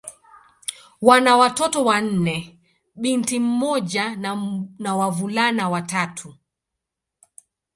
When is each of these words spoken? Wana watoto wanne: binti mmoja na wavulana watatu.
Wana 1.07 1.31
watoto 1.37 1.83
wanne: 1.85 2.59
binti 2.95 3.39
mmoja 3.39 4.15
na 4.79 4.95
wavulana 4.95 5.69
watatu. 5.69 6.33